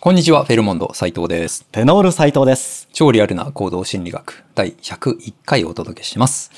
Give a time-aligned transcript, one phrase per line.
[0.00, 1.64] こんにちは、フェルモンド斉藤です。
[1.72, 2.88] テノール斉藤です。
[2.92, 6.52] 超リアルな行動心理学第101回をお届けします。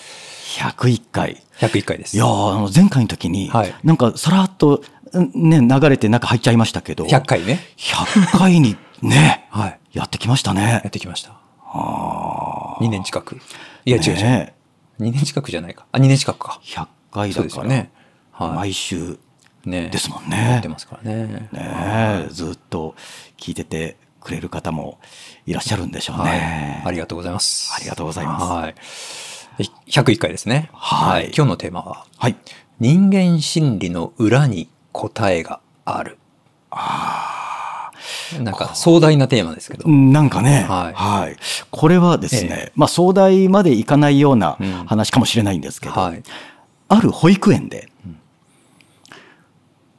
[0.58, 1.42] 101回。
[1.58, 2.14] 101回です。
[2.14, 4.82] いやーあの前回の時に、はいなんかさらっと、
[5.18, 7.60] んね、流れて中入っちゃいましたけど、100回ね。
[7.78, 9.80] 100回にね、はい。
[9.94, 10.90] やってきましたやっね。
[10.90, 11.32] てきました。
[11.64, 13.38] あ2年近く。
[13.86, 14.14] いや、違う違う。
[14.16, 14.54] ね
[15.00, 15.86] 2年近くじゃないか。
[15.92, 16.60] あ、2年近くか。
[16.62, 17.90] 100回だから、ですよね。
[18.32, 19.18] は毎週、い。
[19.64, 21.48] ねですもんねやってますからね。
[21.52, 22.94] ね、ずっと
[23.36, 24.98] 聞いててくれる方も
[25.46, 26.82] いらっしゃるんでしょうはいね。
[26.86, 27.74] ありがとうございます。
[27.74, 28.74] ありがとうございますはい。
[29.88, 30.70] 101回ですね。
[30.72, 32.36] はい今日のテーマは、はい。
[32.78, 36.18] 人間心理の裏に答えがある。
[38.42, 39.88] なんか壮大なテーマですけど。
[39.88, 41.36] なんかね、はいはい。
[41.70, 46.22] これはですね、えまあ壮大までいかないようなうん話かもしれないんですけど、はい。
[46.88, 47.88] ある保育園で、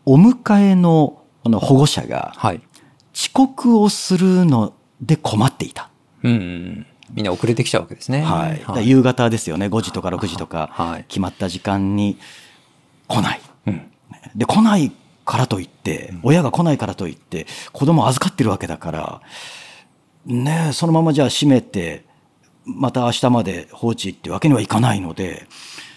[0.05, 2.61] お迎えのあの保護者がはい。
[3.13, 5.89] 遅刻をするので困っていた。
[6.23, 6.85] うんうん。
[7.13, 8.21] みんな遅れてきちゃうわけですね。
[8.21, 12.17] はいで夕方ですよね、5時とか6時とかはい、決まった時間に
[13.07, 13.41] 来ない。
[13.67, 13.91] うん。
[14.35, 14.91] で、来ない
[15.25, 19.21] からといって、親が来ないからといって、子供預かってるわけだから、
[20.25, 22.05] ねえそのままじゃあ閉めて、
[22.63, 25.47] また明日まで放置ってわけにはいかないので、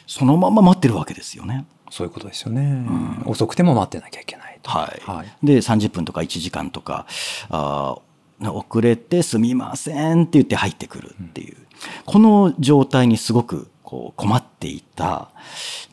[0.06, 1.66] そのまま待ってるわけですよね。
[1.94, 2.84] そういうことですよね。
[3.24, 4.70] 遅くても待ってなきゃいけないと。
[4.72, 5.00] はい。
[5.08, 5.46] はい。
[5.46, 7.06] で、30分とか1時間とか、
[7.50, 11.56] あー遅れてすみませんって言って入ってくるっていう、
[12.04, 15.30] この状態にすごくこう困っていた。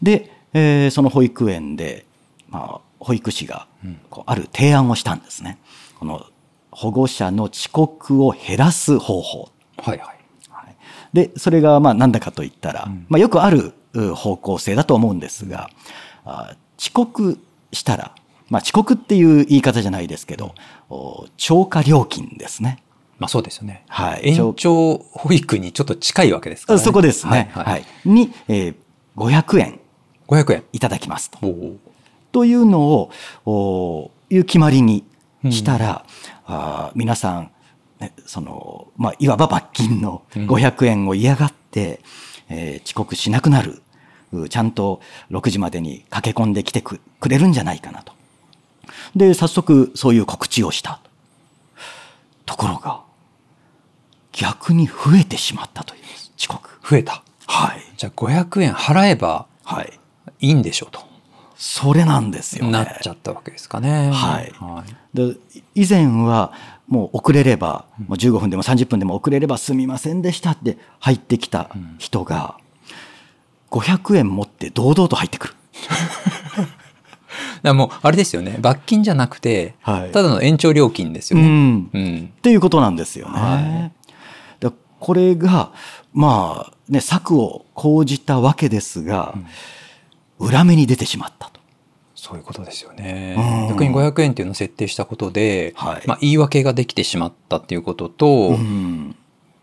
[0.01, 2.07] で、えーその保育園で、
[2.49, 3.67] まあ、保育士が
[4.09, 5.59] こうある提案をしたんですね。
[5.99, 6.25] この
[6.71, 9.51] 保護者の遅刻を減らす方法。
[9.77, 10.07] はいはい。
[10.49, 10.75] はい
[11.13, 13.73] で、それがまあなんだかと言ったら、まあよくあるう
[14.15, 15.69] 方向性だと思うんですが、
[16.25, 17.39] あ遅刻
[17.73, 18.15] したら、
[18.49, 20.55] まあ遅刻っていう言い方じゃないですけど、
[20.89, 22.83] お超過料金ですね。
[23.19, 23.83] まあそうですよね。
[23.87, 26.85] はい延長保育にちょっと近いわけですからね。
[26.85, 27.51] そこですね。
[27.53, 28.09] ははいい。
[28.09, 28.75] に、えー
[29.17, 29.79] 500円
[30.27, 30.63] 500円。
[30.71, 31.39] いただきますと。
[32.31, 33.11] というのを、
[33.45, 35.03] おいう決まりに
[35.49, 36.05] したら、
[36.45, 37.51] あー皆さん、
[37.99, 41.99] ね、その、まあ、いわば罰金の500円を嫌がって、
[42.51, 43.81] えー遅刻しなくなる。
[44.33, 48.13] うちゃんと6時までに駆け込んできてくくれるんじゃないかなと。
[49.15, 51.01] で、早速そういう告知をした。
[52.45, 53.01] ところが、
[54.31, 56.01] 逆に増えてしまったという。
[56.37, 56.79] 遅刻。
[56.87, 57.23] 増えた。
[57.47, 57.81] はい。
[57.97, 59.99] じゃあ500円払えばはい。
[60.39, 61.10] いいんでしょうと。
[61.63, 62.71] それなんですよね。
[62.71, 64.09] なっちゃったわけですかね。
[64.11, 65.15] はいはい。
[65.15, 65.35] で
[65.75, 66.53] 以前は
[66.87, 71.69] もう遅れれば、もう15分でも30分でも遅れればすみませんでしたって入ってきた
[71.99, 72.57] 人が、
[73.69, 75.53] 500円持って堂々と入ってくる。
[77.61, 78.57] だもう、あれですよね。
[78.59, 81.47] 罰金じゃなくて、はいただの延長料金ですようね。
[81.47, 81.89] ん。
[81.93, 82.33] うん。
[82.37, 83.39] っていうことなんですよね。
[83.39, 83.91] は
[84.59, 85.73] でこれが、
[86.11, 89.35] まあ、ね、策を講じたわけですが、
[90.41, 91.61] 裏目に出てしまったと。
[92.15, 93.69] そういうことですよねうん。
[93.69, 99.15] 逆に500円っていうのを設定したことで、はいまあ、言い訳ができてしまったっていうことと、うん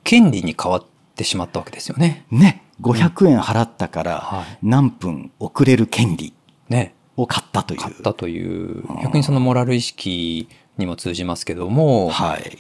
[0.05, 0.85] 権利に変わっ
[1.17, 2.25] てしまったわけですよね。
[2.31, 6.33] ね、500円払ったからはい何分遅れる権利
[6.71, 6.95] ね。
[7.19, 7.81] を買ったという。
[7.81, 12.59] 買ったという、逆にそのモラル意識にも通じますけども、はい。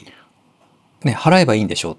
[1.06, 1.96] ね、払えばいいんでしょう。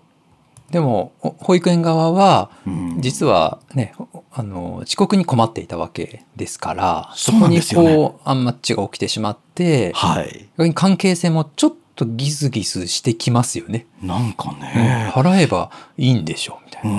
[0.71, 10.73] でも、お保育園側は、うん実はね、おあの、遅刻に困っていたわけですから、そこにこう、アンマッチが起きてしまって、はい。
[10.73, 13.85] 関係性もちょっとギスギスしてきますよね。
[14.01, 15.11] なんかうんね。
[15.13, 16.93] 払えばいいんでしょう、みたいうな。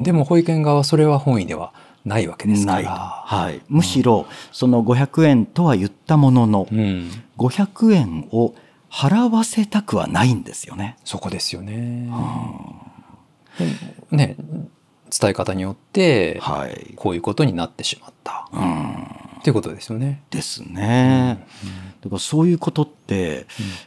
[0.00, 0.02] ん。
[0.02, 1.72] でも保育園側はそれは本意では
[2.04, 2.82] ないわけですか。
[2.82, 2.90] ら。
[2.90, 3.62] はい。
[3.68, 7.10] むしろ、その500円とは言ったもののう、ん。
[7.38, 8.54] 500円を
[8.90, 10.98] 払わせたくはないんですよね。
[11.04, 12.10] そこですよね。
[13.58, 13.76] でも
[14.10, 14.36] ね、
[15.10, 16.94] 伝え方によって、はい。
[16.96, 18.48] こういうことになってしまった。
[18.52, 18.92] うん。
[19.40, 20.22] っていうことですよね。
[20.30, 21.46] ですね。
[22.00, 23.46] だからそういうことって、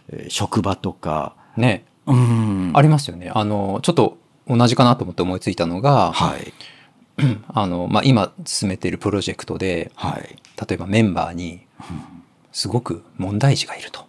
[0.10, 1.86] えー職場とか、ね。
[2.06, 2.72] うん。
[2.74, 3.32] ありますよね。
[3.34, 4.18] あの、ちょっと
[4.48, 6.54] 同じかなと思って思いついたのが、はい。
[7.48, 10.38] あの、まあ、今進めているプロジェクトで、はい。
[10.68, 11.62] 例えばメンバーに、
[12.52, 14.08] すごく問題児がいると。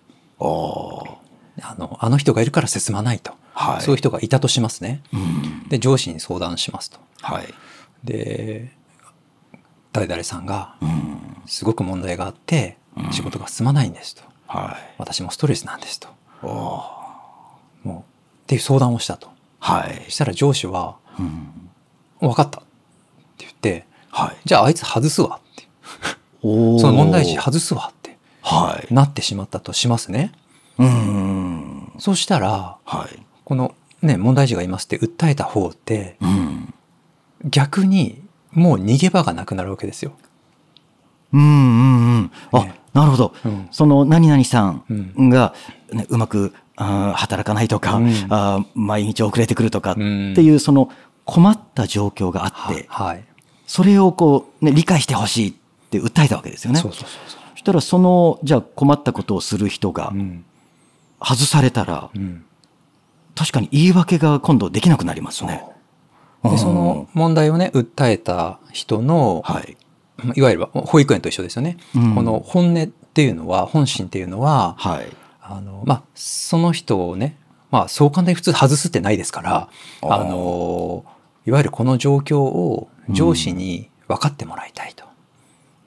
[1.63, 3.35] あの、あの人がいるから進まないと。
[3.61, 3.83] はい。
[3.83, 5.03] そういう人がいたとしますね。
[5.13, 5.69] うん。
[5.69, 6.99] で、上司に相談しますと。
[7.21, 7.55] はい。
[8.05, 8.73] で、
[9.93, 11.43] 誰々さんが、うん。
[11.47, 12.79] すごく問題があって、
[13.13, 14.23] 仕事が進まないんですと。
[14.47, 14.95] はい。
[14.99, 16.09] 私もストレスなんですと。
[16.43, 16.85] も
[17.85, 18.03] う、っ
[18.47, 19.29] ていう相談をしたと。
[19.59, 20.11] はいそ。
[20.13, 21.71] したら上司は、うん。
[22.21, 24.37] 分かったって言って、はい。
[24.45, 25.69] じゃああいつ外すわって。
[26.43, 28.95] おーその問題児外すわってはい。
[28.95, 30.33] なってしまったとしますね。
[30.79, 31.93] うん。
[31.99, 33.23] そうしたらはい。
[33.51, 36.73] このね問題児がいますって訴えた方ってうん。
[37.45, 40.13] 逆にもう逃げ場がなくなるわけですよ。
[41.33, 42.31] うんうんうん。
[42.53, 43.35] あ、ねなるほど。
[43.45, 45.53] うんその何々さうんが、
[45.93, 50.89] ね、うまくあー働かないとか、うんあー毎日遅れてくるとかってうんいうその
[51.25, 53.25] 困った状況があって、はい。
[53.67, 55.55] それをこう、ね、理解してほしいっ
[55.91, 56.79] て訴えたわけですよね。
[56.79, 57.41] そうそうそうそう。
[57.55, 60.45] そしたらその、じゃあ困ったことをする人がうん
[61.21, 62.45] 外されたら、うん
[63.41, 65.65] 確かに言い訳が今度できなくなりますね。
[66.45, 69.79] でその問題をね訴えた人の、はい。
[70.19, 71.79] まあいわゆる保育園と一緒ですよね。
[71.97, 75.07] うんこの本音っていうのは本心っていうのははい。
[75.41, 77.39] あの、まあ、その人をね、
[77.71, 79.69] まあ、そう簡単に普通外すってないですから
[80.03, 81.05] あの
[81.47, 85.07] いわゆるこの状況を上司に分かってもらいたいと、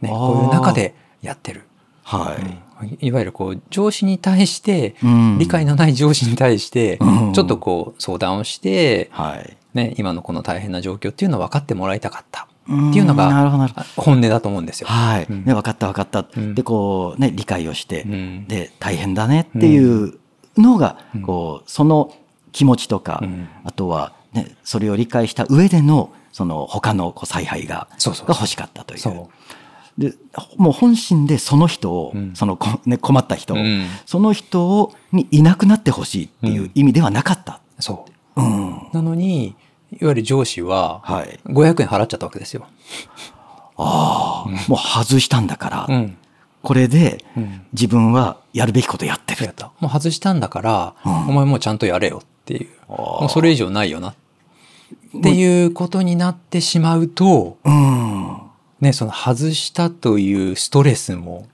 [0.01, 1.65] ね、あーこういう中でやってる。
[2.01, 2.72] はい。
[3.01, 9.57] いわゆるこう上司に対してうん理解のない上司に対してうんちょっとこう相談をして、はい。
[9.74, 13.51] ね、今のこの大変な状況っていうのを分かってもらいたかったっっていうのが。
[13.97, 14.88] 本音だと思うんですよ。
[14.88, 15.27] はい。
[15.30, 16.25] うんね、分かった分かった。
[16.35, 20.18] うんで、こう、ね、理解をして、うんで、大変だねっていう
[20.57, 22.15] のが、うんこう、その
[22.51, 29.00] 気持ちとか、うんあとは、ね、それを理解した上での、その他のこう采配が、そうそうが欲しかったという。
[29.00, 29.30] そう
[29.98, 30.13] で、
[30.57, 32.34] もう本心でその人を、うん。
[32.36, 33.86] そのこ、ね、困った人を、うん。
[34.06, 37.62] その人をにいなくなってほしいっていう意味ではなかった。
[37.80, 38.06] そ
[38.36, 38.42] う。
[38.42, 38.88] うん。
[38.92, 39.56] なのに
[39.92, 41.40] いわゆる上司ははい。
[41.45, 42.66] 500円払っちゃったわけですよ。
[43.78, 46.18] ああ、もう外したんだから、うん。
[46.63, 47.66] これでうん。
[47.74, 51.30] 自分はやるべきことやってるもう外したんだから、うん。
[51.30, 52.69] お前もうちゃんとやれよっていう。
[52.88, 54.10] もうそれ以上ないよな。
[54.10, 58.38] っていうことになってしまうと、うん。
[58.83, 61.47] ね、その外したというストレスも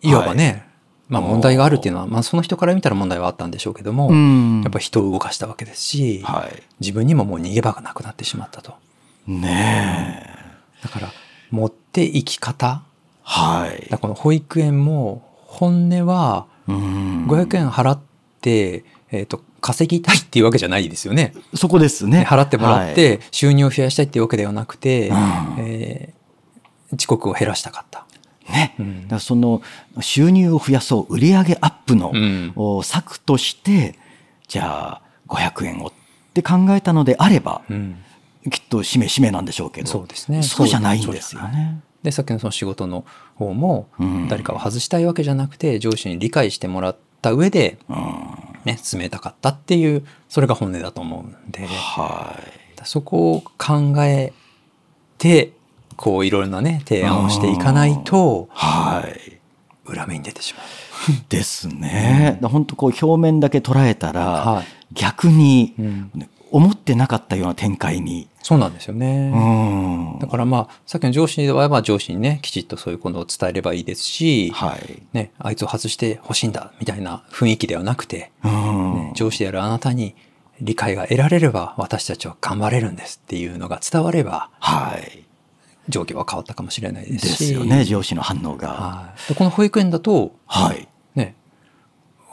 [0.00, 0.66] いわばね、
[1.08, 4.62] まあ問題があるっていうのは、まあ、その人から見たら問題はあったんでしょうけども、うん。
[4.62, 6.62] やっぱ人を動かしたわけですし、はい。
[6.80, 8.74] 自分にももう逃げ場がなくなってしまったと。
[9.26, 10.24] ね
[10.80, 10.84] え。
[10.84, 11.12] だから
[11.50, 12.82] 持っていき方
[13.22, 13.88] はい。
[13.98, 18.00] この保育園も本音はうん500円払っ
[18.40, 21.34] て、えー、と稼ぎたいっていうわけじゃないですよね。
[21.54, 22.24] そこですね。
[22.28, 25.16] 払ってもらって収入を増やしたいっていうわけではなくて、うん
[25.58, 26.17] えー
[26.96, 28.06] 遅刻を減らしたかった。
[28.50, 28.74] ね。
[28.78, 29.62] うんだからその
[30.00, 33.98] 収入を増やそう、売上アップの、策として、
[34.46, 35.92] じゃあ500円をっ
[36.34, 37.96] て考えたのであれば、うん
[38.50, 41.80] きっとしめしめなんでしょうけど、そうですねそうじゃないんですよね。
[42.02, 43.04] でさっきのその仕事の
[43.34, 43.88] 方も
[44.30, 47.98] 誰かを外したいわけじゃなくて上司に理解してもらった上で、うん
[48.64, 52.58] ね、進めたかったっていうそれが本音だと思うんではい。
[52.84, 54.32] そこを考え
[55.18, 55.52] て
[55.98, 59.38] こういろいろなね提案をしていかないとはい。
[59.84, 60.64] 裏目に出てしまう。
[61.28, 62.38] ですね。
[62.42, 64.64] 本当こう表面だけ捉えたら、はい
[64.94, 65.74] 逆に、
[66.50, 68.28] 思ってなかったような展開に。
[68.42, 69.30] そうなんですよね。
[69.34, 75.02] うんだからまあさっきの上司ではまあ上司にねきちっとそういうことを伝えればいいですし、はい。
[75.12, 80.14] ね、あいつを外してほしいんだみたいな雰囲気ではなくて、うんね上司であるあなたに
[80.60, 85.27] 理解が得られれば私たちは頑張れるんですっていうのが伝わればはい。
[85.88, 88.68] 状況は変わったかもしれないでですしよね、上司の反応が。
[88.68, 90.88] はい、でこの保育園だとはい。
[91.14, 91.34] ね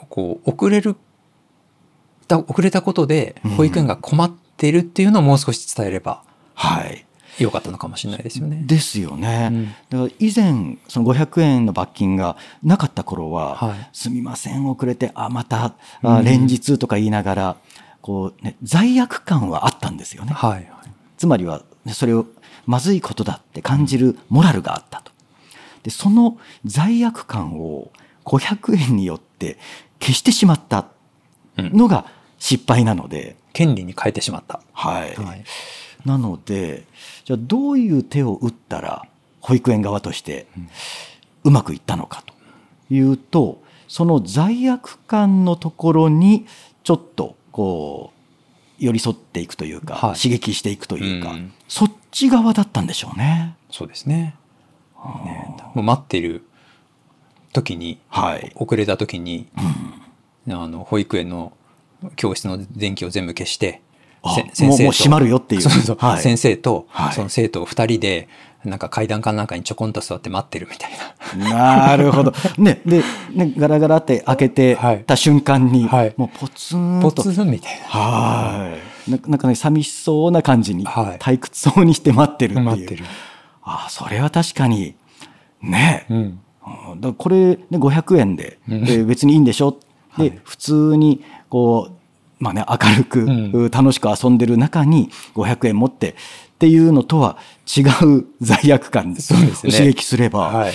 [0.08, 0.96] こう遅れる
[2.28, 6.22] だ遅れたことでうん保育園が困ってるっていうのをもう少し伝えれば
[6.54, 7.06] はい。
[7.38, 8.62] よかったのかもしれないですよね。
[8.64, 9.48] ですよね。
[9.52, 17.56] うんだから以前、その500円の罰金がなかった頃は、はいすみません、遅れて、あ、また、あうん連日とか言いながら、
[18.00, 20.32] こう、ね、罪悪感はあったんですよね。
[20.32, 20.66] はいはい
[21.18, 22.26] つまりは、それを
[22.66, 25.12] まずいことだって感じるモラルがあったと。
[25.82, 27.90] で、その罪悪感を
[28.24, 29.58] 500円によって
[30.00, 30.86] 消してしまった
[31.56, 32.06] のが
[32.38, 34.60] 失敗なので、権利に変えてしまった。
[34.72, 35.14] はい。
[35.14, 35.44] はい
[36.06, 36.84] なので、
[37.24, 39.06] じゃあどういう手を打ったら
[39.40, 40.46] 保育園側として
[41.42, 42.22] うまくいったのか
[42.88, 46.46] というと、その罪悪感のところに
[46.84, 48.15] ちょっとこう
[48.78, 53.56] 寄り添っていくというか、はい刺激していくというか、うんそっち側だったんでしょうね。
[53.70, 54.36] そうですね。
[55.24, 56.46] ねもう待ってる
[57.52, 58.52] 時に、はい。
[58.54, 59.48] 遅れた時に、
[60.48, 61.52] あの保育園の
[62.16, 63.82] 教室の電気を全部消して、
[64.28, 68.28] あせもうもう閉まるよっていうそうそうはい先生と、はいその生徒2人で
[68.64, 70.90] なんか階段かなんかにちょこんと座って待ってるみたい
[71.38, 71.86] な。
[71.88, 72.32] なるほど。
[72.58, 73.00] ね、で、
[73.32, 77.86] ね、ガラガラって開けてはいた瞬間に、はいもうポツンポとツンみたいな。
[78.00, 79.10] はい。
[79.10, 82.64] ななんかね、寂しそうな感じに、はい退屈そうにして待ってるっていう。
[82.66, 83.04] 待ってる。
[83.62, 84.96] ああ、それは確かに、
[85.62, 86.12] ねえ。
[86.12, 86.40] うん。
[86.92, 89.78] うんだこれ、ね、500円で、うんで別にいいんでしょ？
[90.18, 91.95] で、はい普通にこう、
[92.38, 96.14] まあね、明るく、うん楽しく遊んでる中に500円持ってっ
[96.58, 100.72] ていうのとは違う罪悪感ですね刺激すれば、はい。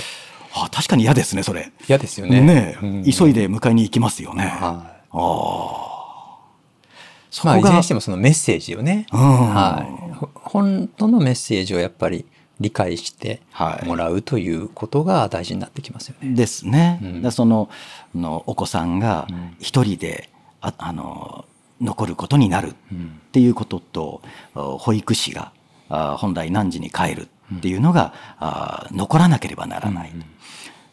[0.54, 1.72] あ確かに嫌ですねそれ。
[1.88, 2.42] 嫌ですよね。
[2.42, 4.46] ねうん急いで迎えに行きますよね。
[4.46, 4.52] はい。
[4.52, 5.92] ああ。
[7.30, 12.26] そまあ、いこがずれにしてもそのメッセージをね、うんはい、ほ本当のメッセージをやっぱり
[12.60, 16.36] 理解してはいもらうということが大事になってきますよね。
[16.36, 17.00] ですね。
[17.24, 17.70] うんその
[18.14, 21.46] あのお子さんがうん一人で、ああの
[21.82, 24.22] 残ることになるっうんていうことと
[24.56, 25.52] お保育士が
[25.90, 30.12] あ本来何時に帰るっていうのが、あ残らなければならない。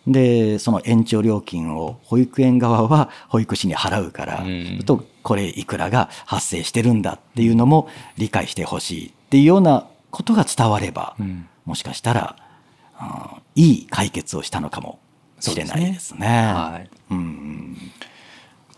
[0.07, 11.47] でその延長料金を保育園側は保育士に払うから、うんとこれいくらが発生してるんだっていうのも理解してほしいっていうようなことが伝われば、うん。
[11.66, 12.37] もしかしたら、
[13.00, 15.00] うんいい解決をしたのかも
[15.40, 16.26] しれないですね。
[16.28, 17.76] はい、うん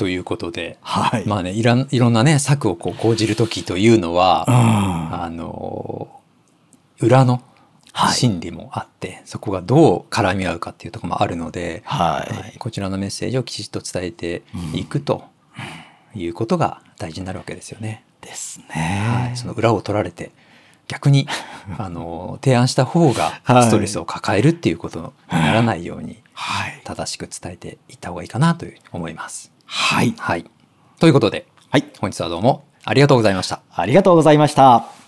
[0.01, 1.27] ということで、はい。
[1.27, 6.09] まあねいろんいろんなね策をこう講じる時というのは、うんあの
[7.01, 7.43] 裏の
[7.93, 14.43] はい心理もあって、そこがどう絡み合うかっていうところもあるので、はいはいこちらのメッセージをきちっと伝えて
[14.73, 15.25] いくと
[16.15, 18.03] いうことが大事になるわけですよね。
[18.23, 19.37] ですはねい、。
[19.37, 20.31] その裏を取られて
[20.89, 21.29] 逆に
[21.77, 26.81] あの提案した方がはいストレスを抱えるっていうことにならないようにはい。
[26.85, 29.53] 正しく伝えていった方がいいかなという思います。
[29.73, 30.15] はい。
[30.19, 30.45] はい、
[30.99, 31.85] ということではい。
[32.01, 33.63] 本日はどうもありがとうございました。
[33.71, 35.00] ありがとうございました。